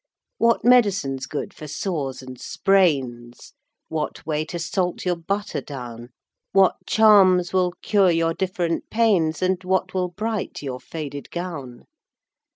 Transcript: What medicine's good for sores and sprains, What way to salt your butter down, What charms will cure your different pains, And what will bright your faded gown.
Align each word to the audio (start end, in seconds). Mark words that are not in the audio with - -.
What 0.39 0.65
medicine's 0.65 1.27
good 1.27 1.53
for 1.53 1.67
sores 1.67 2.23
and 2.23 2.39
sprains, 2.41 3.53
What 3.87 4.25
way 4.25 4.45
to 4.45 4.57
salt 4.57 5.05
your 5.05 5.15
butter 5.15 5.61
down, 5.61 6.09
What 6.53 6.75
charms 6.87 7.53
will 7.53 7.73
cure 7.83 8.09
your 8.09 8.33
different 8.33 8.89
pains, 8.89 9.43
And 9.43 9.63
what 9.63 9.93
will 9.93 10.07
bright 10.07 10.63
your 10.63 10.79
faded 10.79 11.29
gown. 11.29 11.85